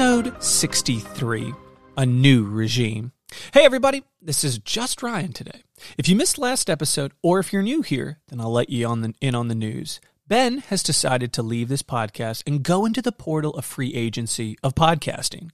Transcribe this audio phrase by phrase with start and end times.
[0.00, 1.52] Episode 63
[1.98, 3.12] A New Regime.
[3.52, 5.60] Hey, everybody, this is just Ryan today.
[5.98, 9.02] If you missed last episode, or if you're new here, then I'll let you on
[9.02, 10.00] the, in on the news.
[10.26, 14.56] Ben has decided to leave this podcast and go into the portal of free agency
[14.62, 15.50] of podcasting.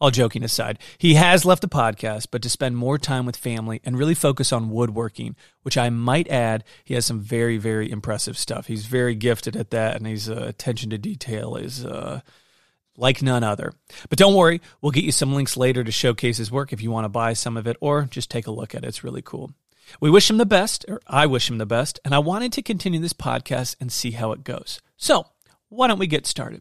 [0.00, 3.80] All joking aside, he has left the podcast, but to spend more time with family
[3.82, 8.38] and really focus on woodworking, which I might add, he has some very, very impressive
[8.38, 8.68] stuff.
[8.68, 12.20] He's very gifted at that, and his uh, attention to detail is uh,
[12.98, 13.72] like none other.
[14.08, 16.90] But don't worry, we'll get you some links later to showcase his work if you
[16.90, 18.88] want to buy some of it or just take a look at it.
[18.88, 19.52] It's really cool.
[20.00, 22.62] We wish him the best, or I wish him the best, and I wanted to
[22.62, 24.82] continue this podcast and see how it goes.
[24.98, 25.26] So,
[25.70, 26.60] why don't we get started?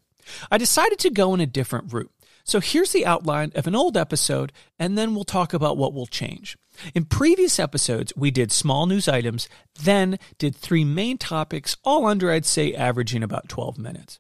[0.50, 2.12] I decided to go in a different route.
[2.44, 6.08] So here's the outline of an old episode, and then we'll talk about what will
[6.08, 6.58] change.
[6.96, 9.50] In previous episodes, we did small news items,
[9.84, 14.20] then did three main topics, all under, I'd say, averaging about 12 minutes.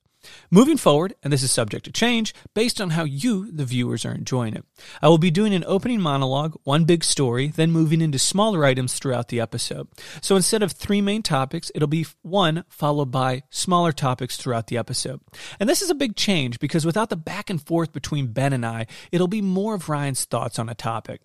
[0.49, 4.13] Moving forward, and this is subject to change based on how you, the viewers, are
[4.13, 4.65] enjoying it,
[5.01, 8.93] I will be doing an opening monologue, one big story, then moving into smaller items
[8.93, 9.87] throughout the episode.
[10.21, 14.77] So instead of three main topics, it'll be one followed by smaller topics throughout the
[14.77, 15.21] episode.
[15.59, 18.65] And this is a big change because without the back and forth between Ben and
[18.65, 21.21] I, it'll be more of Ryan's thoughts on a topic.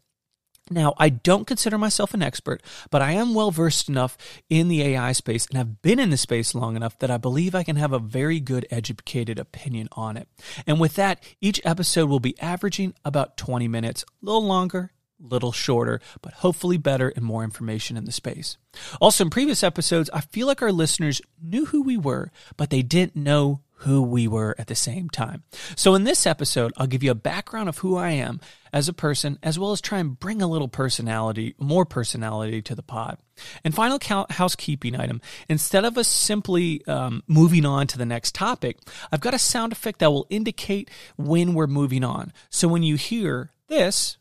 [0.71, 4.17] Now, I don't consider myself an expert, but I am well versed enough
[4.49, 7.55] in the AI space and have been in the space long enough that I believe
[7.55, 10.29] I can have a very good educated opinion on it.
[10.67, 15.27] And with that, each episode will be averaging about 20 minutes, a little longer, a
[15.27, 18.57] little shorter, but hopefully better and more information in the space.
[19.01, 22.83] Also, in previous episodes, I feel like our listeners knew who we were, but they
[22.83, 25.43] didn't know who we were at the same time.
[25.77, 28.41] So, in this episode, I'll give you a background of who I am
[28.73, 32.75] as a person, as well as try and bring a little personality, more personality to
[32.75, 33.19] the pod.
[33.65, 33.99] And final
[34.31, 38.79] housekeeping item instead of us simply um, moving on to the next topic,
[39.11, 42.33] I've got a sound effect that will indicate when we're moving on.
[42.51, 44.17] So, when you hear this,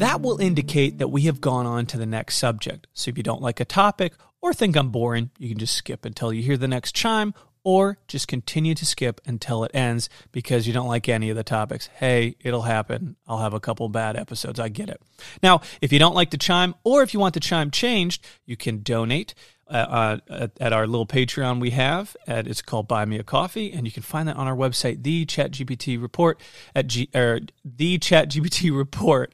[0.00, 2.86] that will indicate that we have gone on to the next subject.
[2.94, 6.06] So if you don't like a topic or think I'm boring, you can just skip
[6.06, 7.34] until you hear the next chime
[7.64, 11.44] or just continue to skip until it ends because you don't like any of the
[11.44, 11.88] topics.
[11.88, 13.16] Hey, it'll happen.
[13.28, 14.58] I'll have a couple bad episodes.
[14.58, 15.02] I get it.
[15.42, 18.56] Now, if you don't like the chime or if you want the chime changed, you
[18.56, 19.34] can donate.
[19.68, 22.16] Uh, uh, at, our little Patreon we have.
[22.26, 25.24] It's called Buy Me a Coffee, and you can find that on our website, the
[25.26, 26.40] ChatGPT Report
[26.74, 29.32] at G, or the ChatGPT Report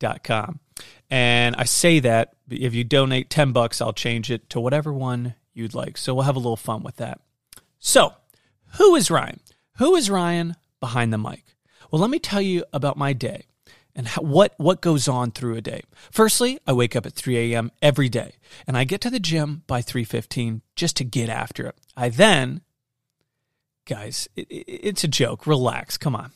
[0.00, 0.60] com.
[1.10, 5.34] And I say that if you donate 10 bucks, I'll change it to whatever one
[5.54, 5.96] you'd like.
[5.96, 7.20] So we'll have a little fun with that.
[7.78, 8.14] So,
[8.78, 9.40] who is Ryan?
[9.78, 11.44] Who is Ryan behind the mic?
[11.90, 13.44] Well, let me tell you about my day
[13.94, 15.82] and how, what what goes on through a day.
[16.10, 17.72] Firstly, I wake up at 3 a.m.
[17.80, 18.34] every day,
[18.66, 21.76] and I get to the gym by 3:15 just to get after it.
[21.96, 22.60] I then,
[23.86, 25.46] guys, it, it, it's a joke.
[25.46, 25.96] Relax.
[25.96, 26.32] Come on.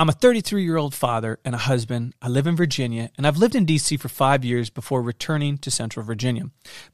[0.00, 2.14] I'm a 33 year old father and a husband.
[2.22, 5.72] I live in Virginia, and I've lived in DC for five years before returning to
[5.72, 6.44] Central Virginia.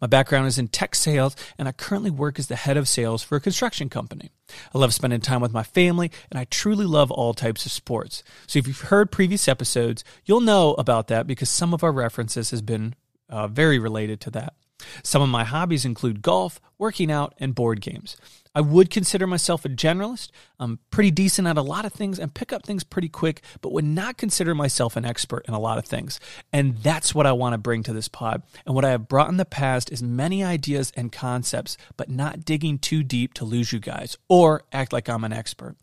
[0.00, 3.22] My background is in tech sales, and I currently work as the head of sales
[3.22, 4.30] for a construction company.
[4.74, 8.24] I love spending time with my family, and I truly love all types of sports.
[8.46, 12.52] So if you've heard previous episodes, you'll know about that because some of our references
[12.52, 12.94] has been
[13.28, 14.54] uh, very related to that.
[15.02, 18.16] Some of my hobbies include golf, working out, and board games.
[18.54, 20.30] I would consider myself a generalist.
[20.60, 23.72] I'm pretty decent at a lot of things and pick up things pretty quick, but
[23.72, 26.20] would not consider myself an expert in a lot of things.
[26.52, 28.42] And that's what I want to bring to this pod.
[28.64, 32.44] And what I have brought in the past is many ideas and concepts, but not
[32.44, 35.76] digging too deep to lose you guys or act like I'm an expert.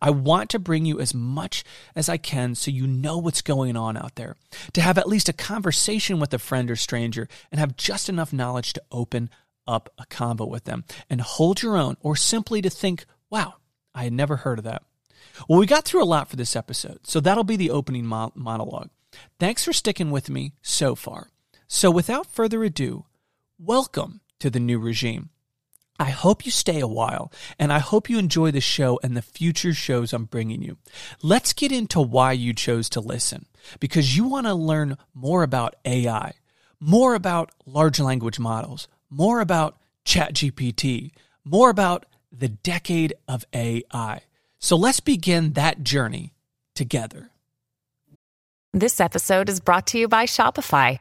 [0.00, 3.76] I want to bring you as much as I can so you know what's going
[3.76, 4.36] on out there,
[4.72, 8.32] to have at least a conversation with a friend or stranger and have just enough
[8.32, 9.30] knowledge to open
[9.66, 13.54] up a convo with them and hold your own, or simply to think, wow,
[13.94, 14.82] I had never heard of that.
[15.48, 18.32] Well, we got through a lot for this episode, so that'll be the opening mo-
[18.34, 18.90] monologue.
[19.38, 21.30] Thanks for sticking with me so far.
[21.66, 23.06] So, without further ado,
[23.58, 25.30] welcome to the new regime.
[25.98, 29.22] I hope you stay a while, and I hope you enjoy the show and the
[29.22, 30.76] future shows I'm bringing you.
[31.22, 33.46] Let's get into why you chose to listen,
[33.80, 36.34] because you want to learn more about AI,
[36.78, 41.12] more about large language models, more about ChatGPT,
[41.44, 44.20] more about the decade of AI.
[44.58, 46.32] So let's begin that journey
[46.74, 47.30] together.
[48.72, 50.98] This episode is brought to you by Shopify.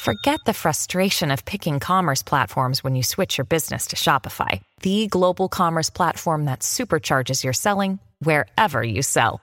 [0.00, 5.06] Forget the frustration of picking commerce platforms when you switch your business to Shopify, the
[5.08, 9.42] global commerce platform that supercharges your selling wherever you sell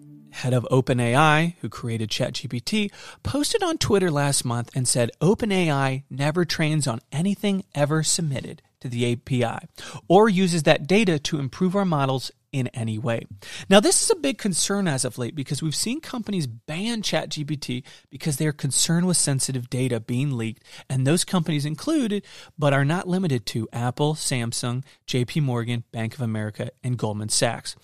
[0.31, 2.91] head of OpenAI, who created ChatGPT,
[3.23, 8.89] posted on Twitter last month and said OpenAI never trains on anything ever submitted to
[8.89, 9.67] the API
[10.07, 13.25] or uses that data to improve our models in any way.
[13.69, 17.83] Now, this is a big concern as of late because we've seen companies ban ChatGPT
[18.09, 22.25] because they're concerned with sensitive data being leaked, and those companies included,
[22.57, 27.75] but are not limited to Apple, Samsung, JP Morgan, Bank of America, and Goldman Sachs.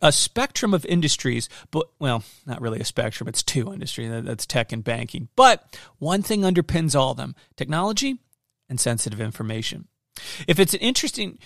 [0.00, 4.72] A spectrum of industries, but well, not really a spectrum, it's two industries that's tech
[4.72, 5.28] and banking.
[5.34, 8.18] But one thing underpins all of them technology
[8.68, 9.88] and sensitive information.
[10.46, 11.38] If it's an interesting,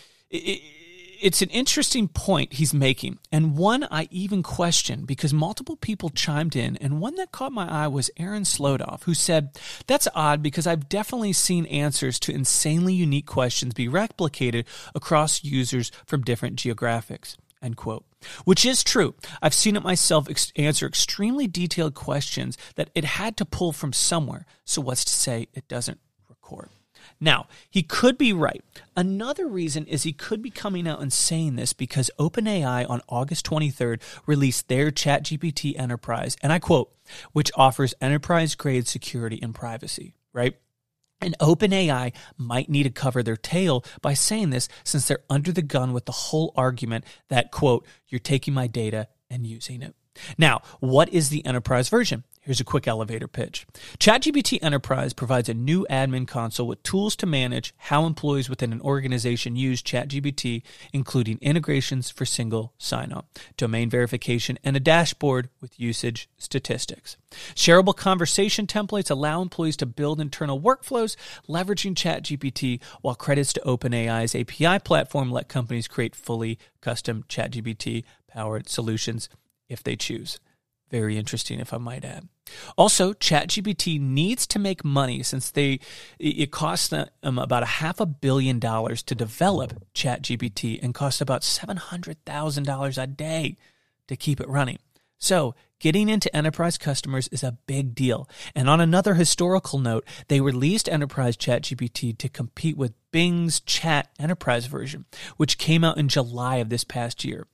[1.21, 6.57] it's an interesting point he's making, and one I even question because multiple people chimed
[6.57, 10.67] in, and one that caught my eye was Aaron Slodov, who said, That's odd because
[10.67, 14.65] I've definitely seen answers to insanely unique questions be replicated
[14.95, 17.37] across users from different geographics.
[17.63, 18.05] End quote.
[18.45, 19.15] Which is true.
[19.41, 23.93] I've seen it myself ex- answer extremely detailed questions that it had to pull from
[23.93, 24.47] somewhere.
[24.65, 26.69] So, what's to say it doesn't record?
[27.21, 28.63] Now, he could be right.
[28.97, 33.47] Another reason is he could be coming out and saying this because OpenAI on August
[33.47, 36.93] 23rd released their ChatGPT Enterprise, and I quote,
[37.33, 40.57] which offers enterprise grade security and privacy, right?
[41.21, 45.63] And OpenAI might need to cover their tail by saying this since they're under the
[45.63, 49.95] gun with the whole argument that, quote, you're taking my data and using it.
[50.39, 52.25] Now, what is the enterprise version?
[52.47, 53.67] Here's a quick elevator pitch.
[53.99, 58.81] ChatGPT Enterprise provides a new admin console with tools to manage how employees within an
[58.83, 60.63] organization use ChatGPT,
[60.93, 63.25] including integrations for single sign on,
[63.57, 67.17] domain verification, and a dashboard with usage statistics.
[67.57, 71.17] Shareable conversation templates allow employees to build internal workflows
[71.49, 78.69] leveraging ChatGPT, while credits to OpenAI's API platform let companies create fully custom ChatGPT powered
[78.69, 79.29] solutions
[79.69, 80.39] if they choose.
[80.91, 82.29] Very interesting, if I might add.
[82.79, 85.81] Also, ChatGPT needs to make money since they
[86.19, 91.21] it costs them um, about a half a billion dollars to develop ChatGPT and costs
[91.21, 93.57] about seven hundred thousand dollars a day
[94.07, 94.79] to keep it running.
[95.19, 98.29] So, getting into enterprise customers is a big deal.
[98.55, 104.67] And on another historical note, they released Enterprise ChatGPT to compete with Bing's Chat Enterprise
[104.67, 105.07] version,
[105.37, 107.47] which came out in July of this past year.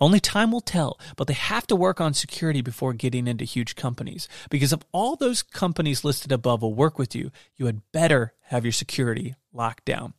[0.00, 3.76] Only time will tell, but they have to work on security before getting into huge
[3.76, 4.28] companies.
[4.50, 8.64] Because if all those companies listed above will work with you, you had better have
[8.64, 10.14] your security locked down.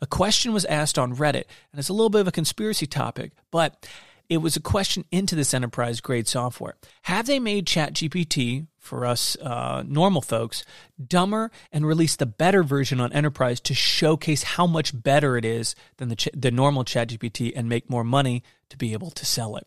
[0.00, 3.32] A question was asked on Reddit, and it's a little bit of a conspiracy topic,
[3.50, 3.86] but
[4.28, 6.76] it was a question into this enterprise grade software.
[7.02, 10.64] Have they made ChatGPT for us uh, normal folks
[11.04, 15.74] dumber and released the better version on enterprise to showcase how much better it is
[15.98, 19.56] than the, ch- the normal ChatGPT and make more money to be able to sell
[19.56, 19.66] it?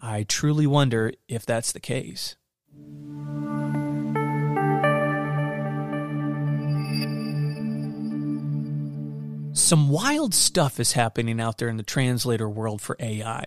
[0.00, 2.36] I truly wonder if that's the case.
[9.54, 13.46] Some wild stuff is happening out there in the translator world for AI.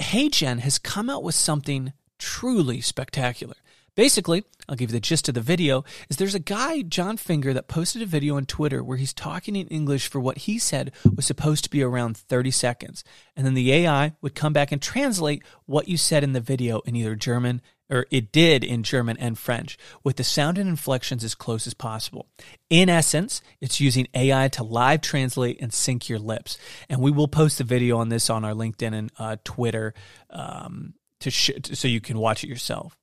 [0.00, 3.54] HeyGen has come out with something truly spectacular.
[3.96, 7.52] Basically, I'll give you the gist of the video, is there's a guy, Jon Finger,
[7.52, 10.90] that posted a video on Twitter where he's talking in English for what he said
[11.14, 13.04] was supposed to be around 30 seconds.
[13.36, 16.80] And then the AI would come back and translate what you said in the video
[16.80, 21.24] in either German, or it did in German and French, with the sound and inflections
[21.24, 22.28] as close as possible.
[22.70, 26.58] In essence, it's using AI to live translate and sync your lips.
[26.88, 29.94] And we will post a video on this on our LinkedIn and uh, Twitter
[30.30, 32.96] um, to sh- so you can watch it yourself.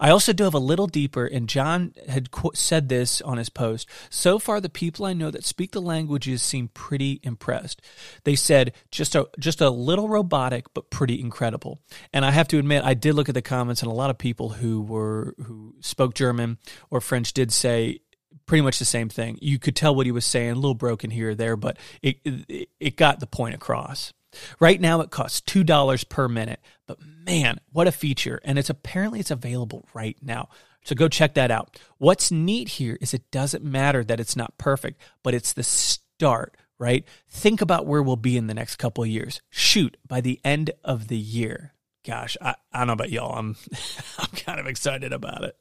[0.00, 3.88] I also dove a little deeper, and Jon had qu- said this on his post.
[4.10, 7.82] So far, the people I know that speak the languages seem pretty impressed.
[8.24, 11.80] They said just a just a little robotic, but pretty incredible.
[12.12, 14.18] And I have to admit, I did look at the comments, and a lot of
[14.18, 16.58] people who were who spoke German
[16.90, 18.00] or French did say
[18.46, 19.38] pretty much the same thing.
[19.40, 22.18] You could tell what he was saying, a little broken here or there, but it
[22.24, 24.12] it, it got the point across.
[24.60, 28.40] Right now it costs $2 per minute, but man, what a feature.
[28.44, 30.48] And it's apparently it's available right now.
[30.84, 31.78] So go check that out.
[31.98, 36.56] What's neat here is it doesn't matter that it's not perfect, but it's the start,
[36.78, 37.04] right?
[37.28, 39.40] Think about where we'll be in the next couple of years.
[39.48, 41.72] Shoot, by the end of the year.
[42.06, 43.38] Gosh, I, I don't know about y'all.
[43.38, 43.56] I'm
[44.18, 45.56] I'm kind of excited about it.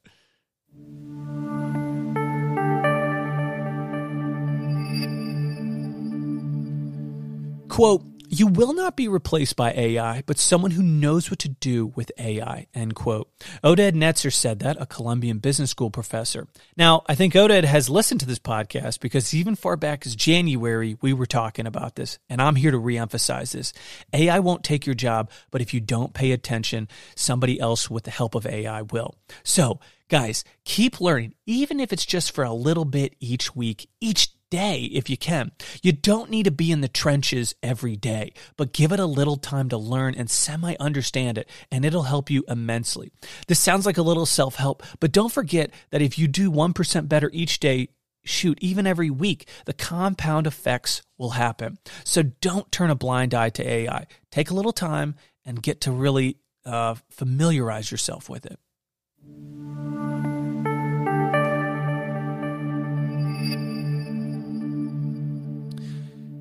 [7.69, 8.03] Quote
[8.33, 12.11] you will not be replaced by AI, but someone who knows what to do with
[12.17, 13.29] AI, end quote.
[13.63, 16.47] Oded Netzer said that, a Columbian Business School professor.
[16.75, 20.97] Now, I think Oded has listened to this podcast because even far back as January,
[21.01, 23.71] we were talking about this, and I'm here to reemphasize this.
[24.13, 28.11] AI won't take your job, but if you don't pay attention, somebody else with the
[28.11, 29.15] help of AI will.
[29.43, 34.29] So, guys, keep learning, even if it's just for a little bit each week, each
[34.53, 35.51] day if you can.
[35.81, 39.35] You don't need to be in the trenches every day, but give it a little
[39.35, 43.11] time to learn and semi understand it, and it'll help you immensely.
[43.47, 47.09] This sounds like a little self help, but don't forget that if you do 1%
[47.09, 47.87] better each day,
[48.23, 51.79] shoot, even every week, the compound effects will happen.
[52.03, 54.05] So don't turn a blind eye to AI.
[54.29, 58.59] Take a little time and get to really uh, familiarize yourself with it.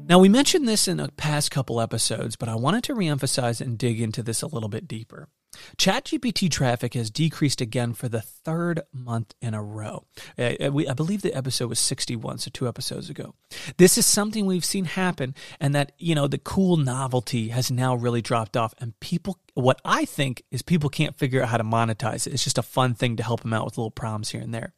[0.09, 3.79] Now, we mentioned this in a past couple episodes, but I wanted to reemphasize and
[3.79, 5.29] dig into this a little bit deeper.
[5.77, 10.07] ChatGPT traffic has decreased again for the third month in a row.
[10.39, 13.35] Uh, uh, I, I, believe the episode was 61, so two episodes ago.
[13.77, 17.95] This is something we've seen happen, and that, you know, the cool novelty has now
[17.95, 18.75] really dropped off.
[18.79, 22.33] And people, what I think is people can't figure out how to monetize it.
[22.33, 24.73] It's just a fun thing to help them out with little problems here and there.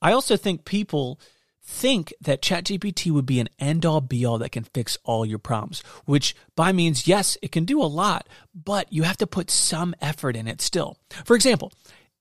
[0.00, 1.20] I also think people
[1.66, 5.38] think that ChatGPT would be an end all be all that can fix all your
[5.38, 9.50] problems, which by means, yes, it can do a lot, but you have to put
[9.50, 10.96] some effort in it still.
[11.24, 11.72] For example,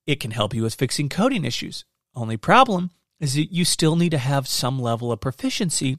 [0.07, 1.85] it can help you with fixing coding issues.
[2.15, 5.97] Only problem is that you still need to have some level of proficiency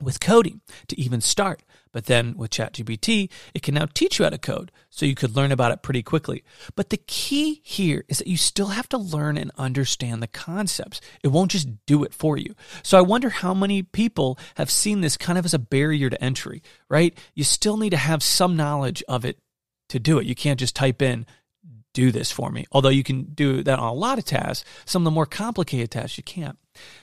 [0.00, 1.62] with coding to even start.
[1.92, 5.36] But then with ChatGPT, it can now teach you how to code, so you could
[5.36, 6.42] learn about it pretty quickly.
[6.74, 11.00] But the key here is that you still have to learn and understand the concepts.
[11.22, 12.54] It won't just do it for you.
[12.82, 16.24] So I wonder how many people have seen this kind of as a barrier to
[16.24, 17.16] entry, right?
[17.34, 19.38] You still need to have some knowledge of it
[19.90, 20.26] to do it.
[20.26, 21.26] You can't just type in,
[21.92, 22.64] do this for me.
[22.72, 25.90] Although you can do that on a lot of tasks, some of the more complicated
[25.90, 26.58] tasks you can't.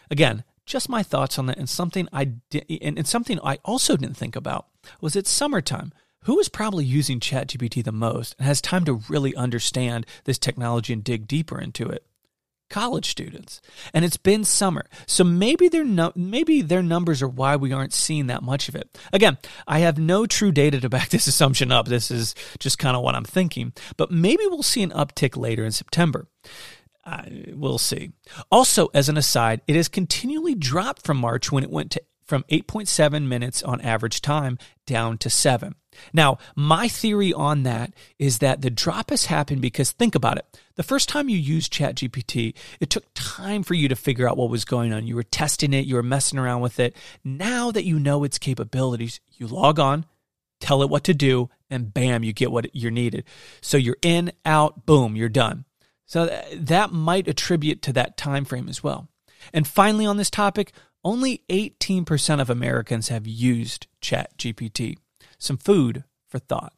[0.10, 4.18] Again, just my thoughts on that and something I did, and, something I also didn't
[4.18, 4.68] think about
[5.02, 5.92] was it's summertime.
[6.24, 10.94] Who is probably using ChatGPT the most and has time to really understand this technology
[10.94, 12.06] and dig deeper into it?
[12.70, 13.62] College students.
[13.94, 14.86] And it's been summer.
[15.08, 18.76] So maybe their no, maybe their numbers are why we aren't seeing that much of
[18.76, 18.96] it.
[19.12, 21.88] Again, I have no true data to back this assumption up.
[21.88, 23.74] This is just kind of what I'm thinking.
[23.98, 26.28] But maybe we'll see an uptick later in September.
[27.06, 28.12] Uh, we'll see.
[28.52, 32.44] Also, as an aside, it has continually dropped from March when it went to from
[32.44, 35.74] 8.7 minutes on average time down to 7.
[36.14, 40.46] Now, my theory on that is that the drop has happened because think about it.
[40.76, 44.52] The first time you used ChatGPT, it took time for you to figure out what
[44.52, 45.08] was going on.
[45.08, 46.96] You were testing it, you were messing around with it.
[47.24, 50.06] Now that you know its capabilities, you log on,
[50.60, 53.26] tell it what to do, and bam, you get what you're needed.
[53.60, 55.66] So you're in, out, boom, you're done.
[56.06, 59.08] So that might attribute to that time frame as well.
[59.54, 64.98] And finally, on this topic, only 18% of Americans have used ChatGPT.
[65.38, 66.74] Some food for thought.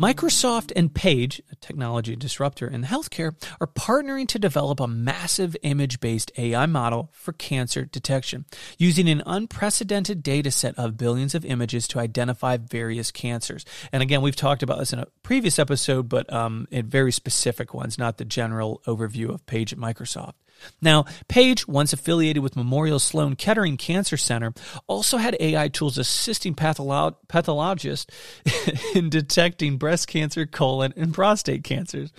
[0.00, 6.00] Microsoft and Paige, a technology disruptor in healthcare, are partnering to develop a massive image
[6.00, 8.46] based AI model for cancer detection,
[8.78, 13.66] using an unprecedented data set of billions of images to identify various cancers.
[13.92, 17.74] And again, we've talked about this in a previous episode, but um, in very specific
[17.74, 20.32] ones, not the general overview of Paige at Microsoft.
[20.80, 24.52] Now, Paige, once affiliated with Memorial Sloan Kettering Cancer Center,
[24.86, 28.06] also had AI tools assisting patholo- pathologists
[28.94, 32.12] in detecting breast cancer, colon, and prostate cancers.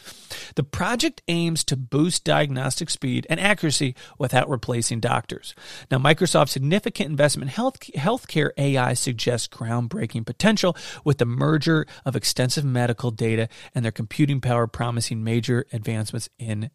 [0.56, 5.56] The project aims to boost diagnostic speed and accuracy without replacing doctors.
[5.90, 12.16] Now, Microsoft's significant investment in health, healthcare AI suggests groundbreaking potential with the merger of
[12.16, 16.70] extensive medical data and their computing power promising major advancements in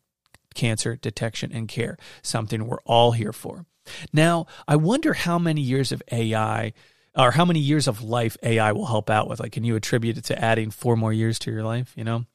[0.57, 3.67] cancer detection and care, something we're all here for.
[4.13, 6.73] Now, I wonder how many years of AI
[7.17, 9.41] or how many years of life AI will help out with.
[9.41, 12.27] Like, can you attribute it to adding four more years to your life, you know?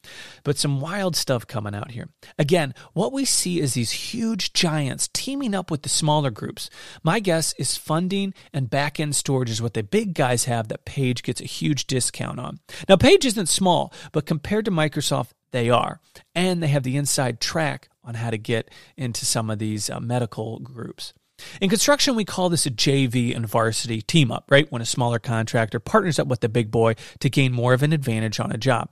[0.42, 2.08] But some wild stuff coming out here.
[2.38, 6.68] Again, what we see is these huge giants teaming up with the smaller groups.
[7.02, 10.84] My guess is funding and back end storage is what the big guys have that
[10.84, 12.58] Paige gets a huge discount on.
[12.88, 16.00] Now, Paige isn't small, but compared to Microsoft, they are.
[16.34, 20.00] And they have the inside track on how to get into some of these uh,
[20.00, 21.14] medical groups.
[21.60, 24.70] In construction, we call this a JV and varsity team up, right?
[24.70, 27.92] When a smaller contractor partners up with the big boy to gain more of an
[27.92, 28.90] advantage on a job.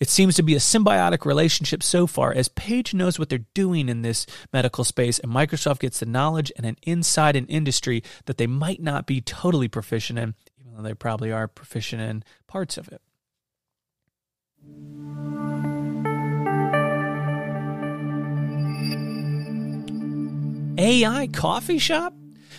[0.00, 3.88] It seems to be a symbiotic relationship so far as Paige knows what they're doing
[3.88, 8.38] in this medical space and Microsoft gets the knowledge and an inside an industry that
[8.38, 12.76] they might not be totally proficient in, even though they probably are proficient in parts
[12.76, 13.00] of it.
[20.78, 22.14] AI coffee shop?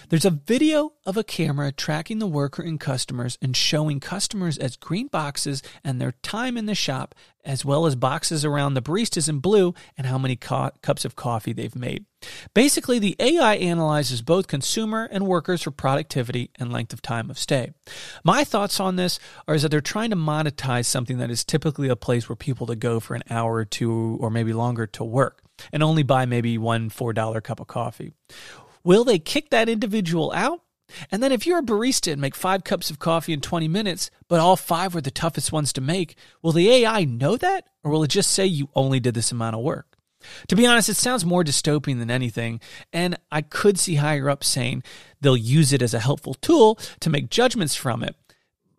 [0.10, 4.76] There's a video of a camera tracking the worker and customers and showing customers as
[4.76, 9.28] green boxes and their time in the shop, as well as boxes around the baristas
[9.28, 12.06] in blue and how many co- cups of coffee they've made.
[12.54, 17.40] Basically, the AI analyzes both consumer and workers for productivity and length of time of
[17.40, 17.72] stay.
[18.24, 21.90] My thoughts on this are is that they're trying to monetize something that is typically
[21.90, 25.04] a place where people to go for an hour or two or maybe longer to
[25.04, 28.14] work and only buy maybe one $4 cup of coffee.
[28.84, 30.62] Will they kick that individual out?
[31.12, 34.12] And then if you're a barista and make five cups of coffee in 20 minutes,
[34.28, 37.68] but all five were the toughest ones to make, will the AI know that?
[37.84, 39.98] Or will it just say you only did this amount of work?
[40.48, 42.62] To be honest, it sounds more dystopian than anything,
[42.94, 44.84] and I could see higher up saying
[45.20, 48.16] they'll use it as a helpful tool to make judgments from it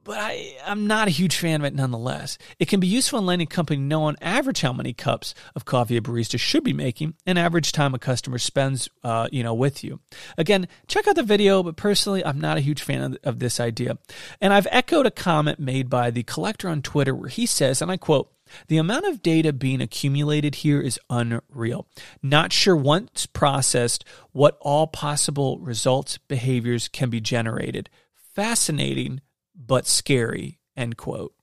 [0.05, 2.39] but I, I'm not a huge fan of it nonetheless.
[2.59, 5.65] It can be useful in letting a company know on average how many cups of
[5.65, 9.55] coffee a barista should be making and average time a customer spends, uh, you know,
[9.55, 10.01] with you.
[10.37, 13.59] Again, check out the video, but personally, I'm not a huge fan of, of this
[13.59, 13.99] idea.
[14.41, 17.91] And I've echoed a comment made by the collector on Twitter where he says, and
[17.91, 18.31] I quote,
[18.69, 21.89] the amount of data being accumulated here is unreal.
[22.23, 27.89] Not sure once processed what all possible results, behaviors can be generated.
[28.35, 29.21] Fascinating,
[29.55, 31.35] but scary, end quote.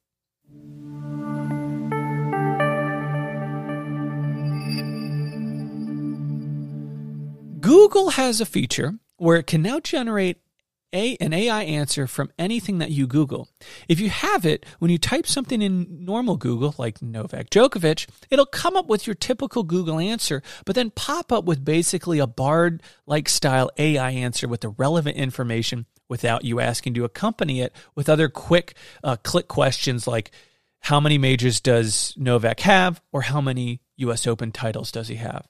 [7.60, 10.42] Google has a feature where it can now generate
[10.94, 13.48] a, an AI answer from anything that you Google.
[13.88, 18.46] If you have it, when you type something in normal Google, like Novak Djokovic, it'll
[18.46, 22.84] come up with your typical Google answer, but then pop up with basically a Bard
[23.06, 28.10] like style AI answer with the relevant information without you asking to accompany it with
[28.10, 30.30] other quick uh, click questions like
[30.82, 35.48] how many majors does Novak have or how many US Open titles does he have?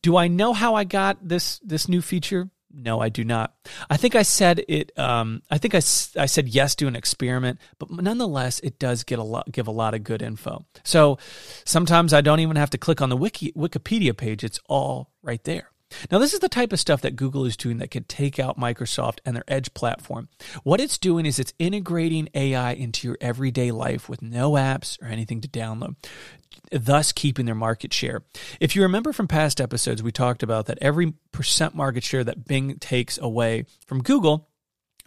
[0.00, 2.48] Do I know how I got this this new feature?
[2.70, 3.56] No, I do not.
[3.90, 4.96] I think I said it.
[4.96, 9.18] Um, I think I, I said yes to an experiment, but nonetheless, it does get
[9.18, 10.64] a lot, give a lot of good info.
[10.84, 11.18] So
[11.64, 15.42] sometimes I don't even have to click on the wiki, Wikipedia page; it's all right
[15.42, 15.70] there.
[16.10, 18.58] Now, this is the type of stuff that Google is doing that could take out
[18.58, 20.28] Microsoft and their Edge platform.
[20.62, 25.06] What it's doing is it's integrating AI into your everyday life with no apps or
[25.06, 25.96] anything to download,
[26.70, 28.22] thus keeping their market share.
[28.60, 32.46] If you remember from past episodes, we talked about that every percent market share that
[32.46, 34.48] Bing takes away from Google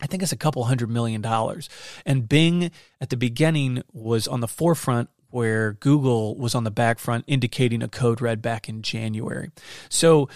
[0.01, 1.69] I think it's a couple hundred million dollars.
[2.05, 6.99] And Bing at the beginning was on the forefront where Google was on the back
[6.99, 9.51] front indicating a code red back in January.
[9.89, 10.27] So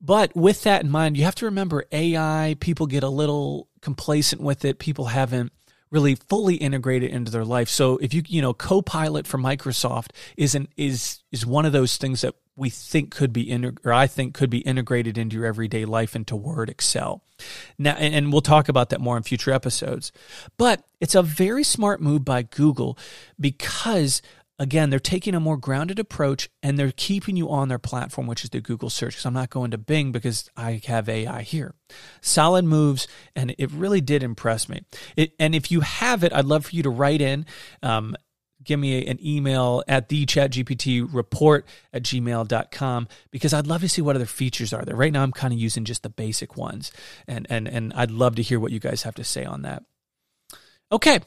[0.00, 4.40] but with that in mind, you have to remember AI, people get a little complacent
[4.40, 4.78] with it.
[4.78, 5.52] People haven't
[5.90, 7.68] really fully integrated into their life.
[7.68, 11.96] So if you, you know, Copilot for Microsoft is an, is, is one of those
[11.96, 15.84] things that we think could be, or I think could be integrated into your everyday
[15.84, 17.22] life into Word, Excel.
[17.78, 20.10] Now, and we'll talk about that more in future episodes.
[20.56, 22.98] But it's a very smart move by Google
[23.38, 24.20] because
[24.58, 28.44] again, they're taking a more grounded approach and they're keeping you on their platform, which
[28.44, 29.14] is the Google search.
[29.14, 31.74] Because I'm not going to Bing because I have AI here.
[32.20, 34.82] Solid moves, and it really did impress me.
[35.16, 37.46] It, and if you have it, I'd love for you to write in.
[37.82, 38.16] Um,
[38.64, 44.02] give me an email at the chatgpt report at gmail.com because I'd love to see
[44.02, 44.96] what other features are there.
[44.96, 46.90] Right now I'm kind of using just the basic ones
[47.26, 49.84] and and and I'd love to hear what you guys have to say on that.
[50.90, 51.20] Okay,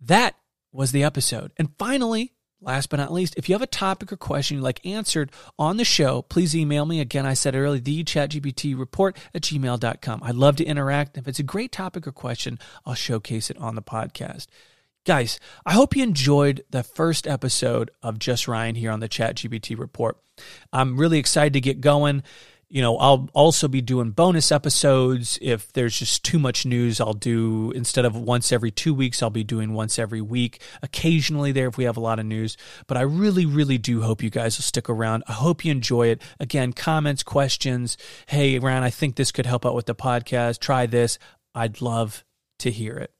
[0.00, 0.36] that
[0.72, 1.52] was the episode.
[1.56, 4.84] And finally, Last but not least, if you have a topic or question you'd like
[4.84, 7.00] answered on the show, please email me.
[7.00, 10.20] Again, I said earlier, the chatgpt report at gmail.com.
[10.24, 11.16] I'd love to interact.
[11.16, 14.48] If it's a great topic or question, I'll showcase it on the podcast.
[15.04, 19.78] Guys, I hope you enjoyed the first episode of Just Ryan here on the ChatGPT
[19.78, 20.18] report.
[20.72, 22.24] I'm really excited to get going
[22.70, 25.38] you know, I'll also be doing bonus episodes.
[25.40, 29.30] If there's just too much news, I'll do instead of once every two weeks, I'll
[29.30, 30.60] be doing once every week.
[30.82, 32.58] Occasionally, there if we have a lot of news.
[32.86, 35.24] But I really, really do hope you guys will stick around.
[35.26, 36.20] I hope you enjoy it.
[36.38, 37.96] Again, comments, questions.
[38.26, 40.60] Hey, Ryan, I think this could help out with the podcast.
[40.60, 41.18] Try this.
[41.54, 42.22] I'd love
[42.58, 43.12] to hear it.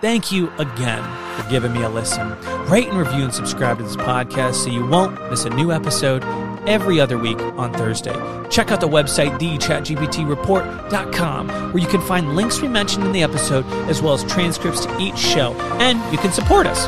[0.00, 1.02] Thank you again
[1.36, 2.38] for giving me a listen.
[2.66, 6.22] Rate and review and subscribe to this podcast so you won't miss a new episode
[6.66, 8.12] every other week on Thursday.
[8.50, 13.64] Check out the website, thechatgptreport.com, where you can find links we mentioned in the episode,
[13.88, 16.86] as well as transcripts to each show, and you can support us.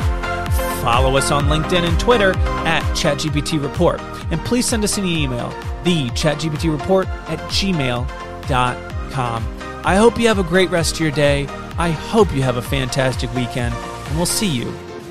[0.82, 3.58] Follow us on LinkedIn and Twitter at ChatGPT
[4.30, 5.50] And please send us an email,
[5.82, 9.44] thechatgptreport at gmail.com.
[9.84, 11.46] I hope you have a great rest of your day.
[11.78, 14.68] I hope you have a fantastic weekend, and we'll see you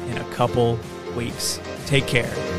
[0.09, 0.79] in a couple
[1.15, 1.59] weeks.
[1.85, 2.54] Take care.